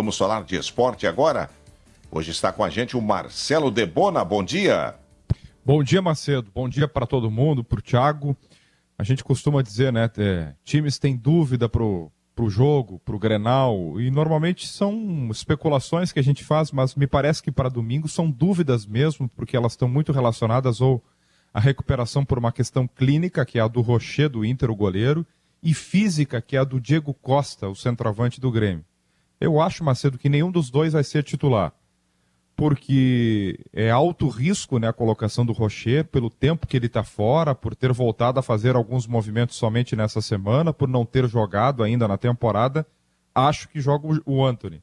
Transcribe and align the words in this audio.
Vamos 0.00 0.16
falar 0.16 0.44
de 0.44 0.56
esporte 0.56 1.06
agora? 1.06 1.50
Hoje 2.10 2.30
está 2.30 2.50
com 2.50 2.64
a 2.64 2.70
gente 2.70 2.96
o 2.96 3.02
Marcelo 3.02 3.70
Debona. 3.70 4.24
Bom 4.24 4.42
dia. 4.42 4.94
Bom 5.62 5.84
dia, 5.84 6.00
Macedo. 6.00 6.50
Bom 6.54 6.70
dia 6.70 6.88
para 6.88 7.06
todo 7.06 7.30
mundo, 7.30 7.62
para 7.62 7.80
o 7.80 7.82
Thiago. 7.82 8.34
A 8.96 9.04
gente 9.04 9.22
costuma 9.22 9.60
dizer, 9.60 9.92
né? 9.92 10.10
É, 10.16 10.54
times 10.64 10.98
têm 10.98 11.14
dúvida 11.14 11.68
pro, 11.68 12.10
pro 12.34 12.48
jogo, 12.48 12.98
pro 13.00 13.18
Grenal, 13.18 14.00
e 14.00 14.10
normalmente 14.10 14.66
são 14.66 15.28
especulações 15.30 16.12
que 16.12 16.18
a 16.18 16.24
gente 16.24 16.42
faz, 16.44 16.72
mas 16.72 16.94
me 16.94 17.06
parece 17.06 17.42
que 17.42 17.52
para 17.52 17.68
domingo 17.68 18.08
são 18.08 18.30
dúvidas 18.30 18.86
mesmo, 18.86 19.28
porque 19.28 19.54
elas 19.54 19.72
estão 19.72 19.86
muito 19.86 20.12
relacionadas 20.12 20.80
ou 20.80 21.04
a 21.52 21.60
recuperação 21.60 22.24
por 22.24 22.38
uma 22.38 22.52
questão 22.52 22.88
clínica, 22.88 23.44
que 23.44 23.58
é 23.58 23.60
a 23.60 23.68
do 23.68 23.82
Rocher, 23.82 24.30
do 24.30 24.46
Inter, 24.46 24.70
o 24.70 24.74
goleiro, 24.74 25.26
e 25.62 25.74
física, 25.74 26.40
que 26.40 26.56
é 26.56 26.60
a 26.60 26.64
do 26.64 26.80
Diego 26.80 27.12
Costa, 27.12 27.68
o 27.68 27.76
centroavante 27.76 28.40
do 28.40 28.50
Grêmio. 28.50 28.82
Eu 29.40 29.60
acho, 29.60 29.82
Macedo, 29.82 30.18
que 30.18 30.28
nenhum 30.28 30.50
dos 30.50 30.70
dois 30.70 30.92
vai 30.92 31.02
ser 31.02 31.22
titular 31.22 31.72
porque 32.60 33.58
é 33.72 33.90
alto 33.90 34.28
risco 34.28 34.78
né, 34.78 34.86
a 34.86 34.92
colocação 34.92 35.46
do 35.46 35.52
Rocher, 35.54 36.04
pelo 36.04 36.28
tempo 36.28 36.66
que 36.66 36.76
ele 36.76 36.88
está 36.88 37.02
fora, 37.02 37.54
por 37.54 37.74
ter 37.74 37.90
voltado 37.90 38.38
a 38.38 38.42
fazer 38.42 38.76
alguns 38.76 39.06
movimentos 39.06 39.56
somente 39.56 39.96
nessa 39.96 40.20
semana, 40.20 40.70
por 40.70 40.86
não 40.86 41.06
ter 41.06 41.26
jogado 41.26 41.82
ainda 41.82 42.06
na 42.06 42.18
temporada. 42.18 42.86
Acho 43.34 43.66
que 43.66 43.80
joga 43.80 44.06
o 44.26 44.44
Anthony. 44.44 44.82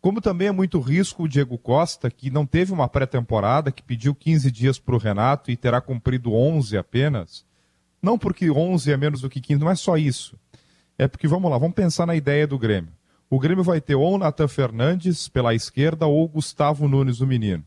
Como 0.00 0.20
também 0.20 0.46
é 0.46 0.52
muito 0.52 0.78
risco 0.78 1.24
o 1.24 1.28
Diego 1.28 1.58
Costa, 1.58 2.08
que 2.12 2.30
não 2.30 2.46
teve 2.46 2.72
uma 2.72 2.86
pré-temporada, 2.86 3.72
que 3.72 3.82
pediu 3.82 4.14
15 4.14 4.48
dias 4.48 4.78
para 4.78 4.94
o 4.94 4.98
Renato 4.98 5.50
e 5.50 5.56
terá 5.56 5.80
cumprido 5.80 6.32
11 6.32 6.78
apenas. 6.78 7.44
Não 8.00 8.16
porque 8.16 8.52
11 8.52 8.92
é 8.92 8.96
menos 8.96 9.22
do 9.22 9.28
que 9.28 9.40
15, 9.40 9.60
não 9.60 9.68
é 9.68 9.74
só 9.74 9.96
isso. 9.96 10.38
É 10.96 11.08
porque, 11.08 11.26
vamos 11.26 11.50
lá, 11.50 11.58
vamos 11.58 11.74
pensar 11.74 12.06
na 12.06 12.14
ideia 12.14 12.46
do 12.46 12.56
Grêmio 12.56 12.99
o 13.30 13.38
Grêmio 13.38 13.62
vai 13.62 13.80
ter 13.80 13.94
ou 13.94 14.16
o 14.16 14.18
Natan 14.18 14.48
Fernandes 14.48 15.28
pela 15.28 15.54
esquerda 15.54 16.04
ou 16.04 16.26
Gustavo 16.26 16.88
Nunes, 16.88 17.20
o 17.20 17.26
menino. 17.28 17.64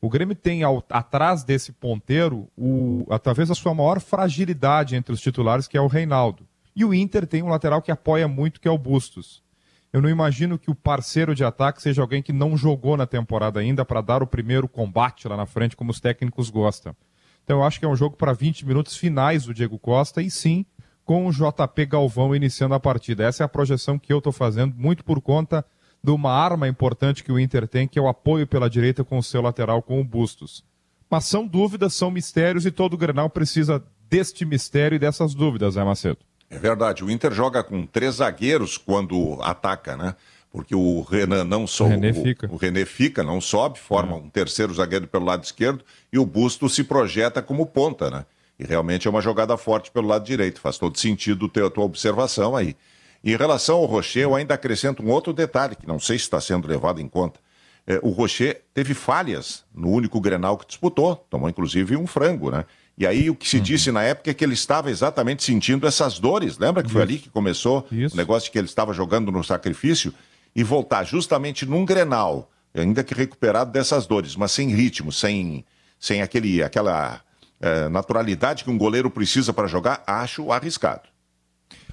O 0.00 0.10
Grêmio 0.10 0.34
tem 0.34 0.64
ao, 0.64 0.84
atrás 0.90 1.44
desse 1.44 1.70
ponteiro 1.70 2.48
o, 2.56 3.06
a, 3.08 3.16
talvez 3.16 3.52
a 3.52 3.54
sua 3.54 3.72
maior 3.72 4.00
fragilidade 4.00 4.96
entre 4.96 5.12
os 5.12 5.20
titulares, 5.20 5.68
que 5.68 5.76
é 5.76 5.80
o 5.80 5.86
Reinaldo. 5.86 6.44
E 6.74 6.84
o 6.84 6.92
Inter 6.92 7.24
tem 7.24 7.40
um 7.40 7.48
lateral 7.48 7.80
que 7.80 7.92
apoia 7.92 8.26
muito, 8.26 8.60
que 8.60 8.66
é 8.66 8.70
o 8.70 8.78
Bustos. 8.78 9.44
Eu 9.92 10.02
não 10.02 10.08
imagino 10.08 10.58
que 10.58 10.70
o 10.70 10.74
parceiro 10.74 11.36
de 11.36 11.44
ataque 11.44 11.80
seja 11.80 12.02
alguém 12.02 12.22
que 12.22 12.32
não 12.32 12.56
jogou 12.56 12.96
na 12.96 13.06
temporada 13.06 13.60
ainda 13.60 13.84
para 13.84 14.00
dar 14.00 14.24
o 14.24 14.26
primeiro 14.26 14.66
combate 14.66 15.28
lá 15.28 15.36
na 15.36 15.46
frente, 15.46 15.76
como 15.76 15.92
os 15.92 16.00
técnicos 16.00 16.50
gostam. 16.50 16.96
Então 17.44 17.58
eu 17.58 17.64
acho 17.64 17.78
que 17.78 17.84
é 17.84 17.88
um 17.88 17.96
jogo 17.96 18.16
para 18.16 18.32
20 18.32 18.66
minutos 18.66 18.96
finais 18.96 19.44
do 19.44 19.54
Diego 19.54 19.78
Costa 19.78 20.20
e 20.20 20.30
sim 20.30 20.66
com 21.10 21.26
o 21.26 21.32
JP 21.32 21.86
Galvão 21.86 22.36
iniciando 22.36 22.72
a 22.72 22.78
partida. 22.78 23.24
Essa 23.24 23.42
é 23.42 23.44
a 23.44 23.48
projeção 23.48 23.98
que 23.98 24.12
eu 24.12 24.18
estou 24.18 24.32
fazendo, 24.32 24.76
muito 24.76 25.02
por 25.02 25.20
conta 25.20 25.64
de 26.00 26.12
uma 26.12 26.30
arma 26.30 26.68
importante 26.68 27.24
que 27.24 27.32
o 27.32 27.40
Inter 27.40 27.66
tem, 27.66 27.88
que 27.88 27.98
é 27.98 28.02
o 28.02 28.06
apoio 28.06 28.46
pela 28.46 28.70
direita 28.70 29.02
com 29.02 29.18
o 29.18 29.22
seu 29.22 29.42
lateral, 29.42 29.82
com 29.82 30.00
o 30.00 30.04
Bustos. 30.04 30.62
Mas 31.10 31.24
são 31.24 31.44
dúvidas, 31.44 31.94
são 31.94 32.12
mistérios 32.12 32.64
e 32.64 32.70
todo 32.70 32.94
o 32.94 32.96
Grenal 32.96 33.28
precisa 33.28 33.82
deste 34.08 34.44
mistério 34.44 34.94
e 34.94 34.98
dessas 35.00 35.34
dúvidas, 35.34 35.74
né, 35.74 35.82
Macedo? 35.82 36.18
É 36.48 36.56
verdade. 36.56 37.02
O 37.02 37.10
Inter 37.10 37.32
joga 37.32 37.64
com 37.64 37.84
três 37.84 38.14
zagueiros 38.14 38.78
quando 38.78 39.36
ataca, 39.42 39.96
né? 39.96 40.14
Porque 40.48 40.76
o 40.76 41.00
Renan 41.00 41.42
não 41.42 41.66
sobe. 41.66 41.90
O 41.90 41.94
René 41.94 42.12
fica. 42.12 42.48
O 42.52 42.56
René 42.56 42.84
fica, 42.84 43.24
não 43.24 43.40
sobe, 43.40 43.80
forma 43.80 44.12
é. 44.12 44.14
um 44.14 44.30
terceiro 44.30 44.72
zagueiro 44.72 45.08
pelo 45.08 45.24
lado 45.24 45.42
esquerdo 45.42 45.84
e 46.12 46.20
o 46.20 46.24
Busto 46.24 46.68
se 46.68 46.84
projeta 46.84 47.42
como 47.42 47.66
ponta, 47.66 48.08
né? 48.12 48.24
E 48.60 48.64
realmente 48.64 49.08
é 49.08 49.10
uma 49.10 49.22
jogada 49.22 49.56
forte 49.56 49.90
pelo 49.90 50.06
lado 50.06 50.22
direito, 50.22 50.60
faz 50.60 50.76
todo 50.76 50.98
sentido 50.98 51.48
ter 51.48 51.64
a 51.64 51.70
tua 51.70 51.84
observação 51.84 52.54
aí. 52.54 52.76
Em 53.24 53.34
relação 53.34 53.78
ao 53.78 53.86
Rocher, 53.86 54.24
eu 54.24 54.34
ainda 54.34 54.52
acrescento 54.52 55.02
um 55.02 55.08
outro 55.08 55.32
detalhe, 55.32 55.74
que 55.74 55.88
não 55.88 55.98
sei 55.98 56.18
se 56.18 56.24
está 56.24 56.38
sendo 56.42 56.68
levado 56.68 57.00
em 57.00 57.08
conta. 57.08 57.40
É, 57.86 57.98
o 58.02 58.10
Rocher 58.10 58.62
teve 58.74 58.92
falhas 58.92 59.64
no 59.74 59.88
único 59.88 60.20
Grenal 60.20 60.58
que 60.58 60.66
disputou, 60.66 61.16
tomou 61.30 61.48
inclusive 61.48 61.96
um 61.96 62.06
frango, 62.06 62.50
né? 62.50 62.66
E 62.98 63.06
aí 63.06 63.30
o 63.30 63.34
que 63.34 63.48
se 63.48 63.56
uhum. 63.56 63.62
disse 63.62 63.90
na 63.90 64.02
época 64.02 64.30
é 64.30 64.34
que 64.34 64.44
ele 64.44 64.52
estava 64.52 64.90
exatamente 64.90 65.42
sentindo 65.42 65.86
essas 65.86 66.18
dores. 66.18 66.58
Lembra 66.58 66.82
que 66.82 66.90
foi 66.90 67.00
ali 67.00 67.18
que 67.18 67.30
começou 67.30 67.86
Isso. 67.90 68.14
o 68.14 68.16
negócio 68.18 68.44
de 68.44 68.50
que 68.50 68.58
ele 68.58 68.66
estava 68.66 68.92
jogando 68.92 69.32
no 69.32 69.42
sacrifício? 69.42 70.12
E 70.54 70.62
voltar 70.62 71.04
justamente 71.04 71.64
num 71.64 71.86
Grenal, 71.86 72.50
ainda 72.74 73.02
que 73.02 73.14
recuperado 73.14 73.72
dessas 73.72 74.06
dores, 74.06 74.36
mas 74.36 74.52
sem 74.52 74.68
ritmo, 74.68 75.10
sem, 75.10 75.64
sem 75.98 76.20
aquele, 76.20 76.62
aquela 76.62 77.22
é, 77.60 77.88
naturalidade 77.88 78.64
que 78.64 78.70
um 78.70 78.78
goleiro 78.78 79.10
precisa 79.10 79.52
para 79.52 79.68
jogar, 79.68 80.02
acho 80.06 80.50
arriscado. 80.50 81.08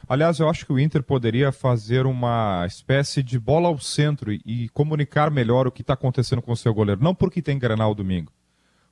Aliás, 0.10 0.40
eu 0.40 0.50
acho 0.50 0.66
que 0.66 0.72
o 0.72 0.80
Inter 0.80 1.04
poderia 1.04 1.52
fazer 1.52 2.06
uma 2.06 2.66
espécie 2.66 3.22
de 3.22 3.38
bola 3.38 3.68
ao 3.68 3.78
centro 3.78 4.32
e, 4.32 4.70
comunicar 4.70 5.30
melhor 5.30 5.68
o 5.68 5.72
que 5.72 5.82
está 5.82 5.94
acontecendo 5.94 6.42
com 6.42 6.54
o 6.54 6.58
seu 6.58 6.74
goleiro. 6.74 7.04
Não 7.04 7.14
porque 7.14 7.42
tem 7.42 7.60
Granal 7.60 7.94
domingo. 7.94 8.32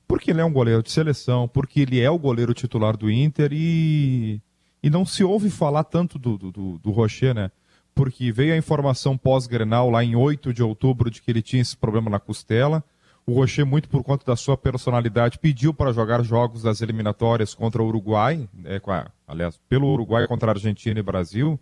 Porque 0.06 0.30
ele 0.30 0.42
é 0.42 0.44
um 0.44 0.52
goleiro 0.52 0.82
de 0.82 0.90
seleção, 0.92 1.48
porque 1.48 1.80
ele 1.80 2.00
é 2.00 2.10
o 2.10 2.18
goleiro 2.18 2.52
titular 2.52 2.98
do 2.98 3.10
Inter 3.10 3.50
e, 3.52 4.42
e 4.82 4.90
não 4.90 5.06
se 5.06 5.24
ouve 5.24 5.48
falar 5.48 5.84
tanto 5.84 6.18
do, 6.18 6.36
do, 6.36 6.78
do 6.78 6.90
Rocher, 6.90 7.34
né? 7.34 7.50
Porque 7.94 8.30
veio 8.30 8.52
a 8.52 8.58
informação 8.58 9.16
pós-Grenal 9.16 9.88
lá 9.88 10.04
em 10.04 10.14
8 10.14 10.52
de 10.52 10.62
outubro 10.62 11.10
de 11.10 11.22
que 11.22 11.30
ele 11.30 11.40
tinha 11.40 11.62
esse 11.62 11.74
problema 11.76 12.10
na 12.10 12.20
costela. 12.20 12.84
O 13.28 13.32
Rocher, 13.32 13.66
muito 13.66 13.88
por 13.88 14.04
conta 14.04 14.24
da 14.24 14.36
sua 14.36 14.56
personalidade, 14.56 15.40
pediu 15.40 15.74
para 15.74 15.92
jogar 15.92 16.22
jogos 16.22 16.62
das 16.62 16.80
eliminatórias 16.80 17.54
contra 17.54 17.82
o 17.82 17.86
Uruguai, 17.88 18.48
é, 18.64 18.80
a, 18.86 19.10
aliás, 19.26 19.58
pelo 19.68 19.92
Uruguai 19.92 20.28
contra 20.28 20.48
a 20.48 20.54
Argentina 20.54 21.00
e 21.00 21.02
Brasil, 21.02 21.58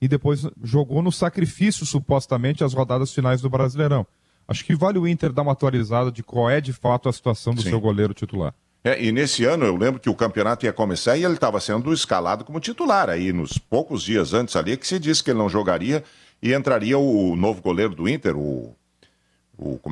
e 0.00 0.08
depois 0.08 0.46
jogou 0.62 1.02
no 1.02 1.12
sacrifício, 1.12 1.84
supostamente, 1.84 2.64
as 2.64 2.72
rodadas 2.72 3.12
finais 3.12 3.42
do 3.42 3.50
Brasileirão. 3.50 4.06
Acho 4.48 4.64
que 4.64 4.74
vale 4.74 4.98
o 4.98 5.06
Inter 5.06 5.30
dar 5.32 5.42
uma 5.42 5.52
atualizada 5.52 6.10
de 6.10 6.22
qual 6.22 6.48
é 6.48 6.62
de 6.62 6.72
fato 6.72 7.10
a 7.10 7.12
situação 7.12 7.54
do 7.54 7.60
Sim. 7.60 7.68
seu 7.68 7.80
goleiro 7.80 8.14
titular. 8.14 8.54
É, 8.82 9.00
e 9.00 9.12
nesse 9.12 9.44
ano 9.44 9.66
eu 9.66 9.76
lembro 9.76 10.00
que 10.00 10.08
o 10.08 10.14
campeonato 10.14 10.64
ia 10.64 10.72
começar 10.72 11.18
e 11.18 11.24
ele 11.24 11.34
estava 11.34 11.60
sendo 11.60 11.92
escalado 11.92 12.42
como 12.42 12.58
titular. 12.58 13.10
Aí, 13.10 13.34
nos 13.34 13.58
poucos 13.58 14.02
dias 14.02 14.32
antes 14.32 14.56
ali, 14.56 14.78
que 14.78 14.86
se 14.86 14.98
disse 14.98 15.22
que 15.22 15.30
ele 15.30 15.38
não 15.38 15.48
jogaria 15.48 16.02
e 16.42 16.54
entraria 16.54 16.98
o 16.98 17.36
novo 17.36 17.60
goleiro 17.60 17.94
do 17.94 18.08
Inter, 18.08 18.34
o, 18.34 18.74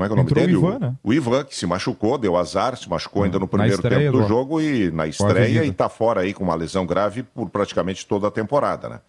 como 0.00 0.04
é 0.04 0.08
que 0.08 0.12
é 0.12 0.14
o 0.14 0.16
nome 0.16 0.30
Entrou 0.30 0.46
dele? 0.46 0.56
O 0.56 0.60
Ivan, 0.60 0.78
né? 0.78 0.96
O 1.02 1.12
Ivan, 1.12 1.44
que 1.44 1.56
se 1.56 1.66
machucou, 1.66 2.16
deu 2.16 2.36
azar, 2.36 2.76
se 2.76 2.88
machucou 2.88 3.24
ainda 3.24 3.38
no 3.38 3.46
primeiro 3.46 3.82
tempo 3.82 4.12
do, 4.12 4.26
jogo 4.26 4.60
e 4.60 4.90
na 4.90 5.06
estreia 5.06 5.64
e 5.64 5.68
está 5.68 5.88
fora 5.88 6.22
aí 6.22 6.32
com 6.32 6.44
uma 6.44 6.54
lesão 6.54 6.86
grave 6.86 7.22
por 7.22 7.50
praticamente 7.50 8.06
toda 8.06 8.28
a 8.28 8.30
temporada, 8.30 8.88
né? 8.88 9.00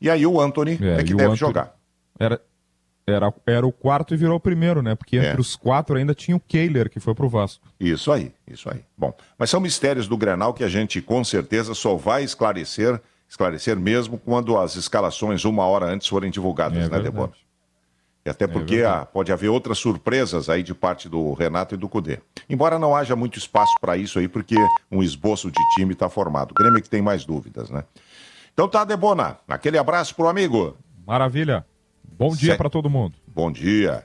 E 0.00 0.08
aí 0.08 0.26
o 0.26 0.40
Anthony 0.40 0.78
é, 0.80 0.94
é 0.94 0.96
que 1.02 1.12
deve 1.12 1.22
Anthony 1.22 1.36
jogar. 1.36 1.74
Era, 2.18 2.40
era, 3.06 3.32
era 3.46 3.66
o 3.66 3.72
quarto 3.72 4.14
e 4.14 4.16
virou 4.16 4.36
o 4.36 4.40
primeiro, 4.40 4.82
né? 4.82 4.94
Porque 4.94 5.16
entre 5.16 5.36
é. 5.36 5.40
os 5.40 5.56
quatro 5.56 5.96
ainda 5.96 6.14
tinha 6.14 6.36
o 6.36 6.40
Kehler, 6.40 6.88
que 6.88 7.00
foi 7.00 7.14
pro 7.14 7.28
Vasco. 7.28 7.66
Isso 7.78 8.10
aí, 8.10 8.32
isso 8.48 8.70
aí. 8.70 8.80
Bom, 8.96 9.14
mas 9.38 9.50
são 9.50 9.60
mistérios 9.60 10.08
do 10.08 10.16
Grenal 10.16 10.54
que 10.54 10.64
a 10.64 10.68
gente 10.68 11.02
com 11.02 11.22
certeza 11.22 11.74
só 11.74 11.96
vai 11.96 12.24
esclarecer, 12.24 13.00
esclarecer 13.28 13.78
mesmo 13.78 14.18
quando 14.18 14.56
as 14.56 14.76
escalações 14.76 15.44
uma 15.44 15.64
hora 15.66 15.86
antes 15.86 16.08
forem 16.08 16.30
divulgadas, 16.30 16.86
é 16.86 16.88
né, 16.88 17.00
Debora? 17.00 17.32
E 18.24 18.30
até 18.30 18.44
é 18.44 18.48
porque 18.48 18.82
é 18.82 19.04
pode 19.06 19.32
haver 19.32 19.48
outras 19.48 19.78
surpresas 19.78 20.48
aí 20.48 20.62
de 20.62 20.74
parte 20.74 21.08
do 21.08 21.32
Renato 21.32 21.74
e 21.74 21.78
do 21.78 21.88
Cudê. 21.88 22.18
Embora 22.48 22.78
não 22.78 22.94
haja 22.94 23.16
muito 23.16 23.38
espaço 23.38 23.72
para 23.80 23.96
isso 23.96 24.18
aí, 24.18 24.28
porque 24.28 24.56
um 24.90 25.02
esboço 25.02 25.50
de 25.50 25.60
time 25.74 25.92
está 25.94 26.08
formado. 26.08 26.52
O 26.52 26.54
Grêmio 26.54 26.78
é 26.78 26.82
que 26.82 26.90
tem 26.90 27.00
mais 27.00 27.24
dúvidas, 27.24 27.70
né? 27.70 27.84
Então 28.52 28.68
tá, 28.68 28.84
Debona. 28.84 29.38
Aquele 29.48 29.78
abraço 29.78 30.14
pro 30.14 30.28
amigo. 30.28 30.76
Maravilha. 31.06 31.64
Bom 32.04 32.34
dia 32.34 32.56
para 32.56 32.68
todo 32.68 32.90
mundo. 32.90 33.14
Bom 33.26 33.50
dia. 33.50 34.04